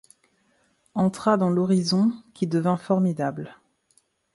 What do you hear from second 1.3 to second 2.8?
dans l’horizon qui devint